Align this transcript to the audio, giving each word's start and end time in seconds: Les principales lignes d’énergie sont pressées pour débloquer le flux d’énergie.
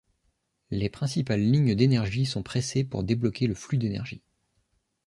Les 0.71 0.89
principales 0.89 1.41
lignes 1.43 1.75
d’énergie 1.75 2.25
sont 2.25 2.41
pressées 2.41 2.83
pour 2.83 3.03
débloquer 3.03 3.45
le 3.45 3.53
flux 3.53 3.77
d’énergie. 3.77 4.23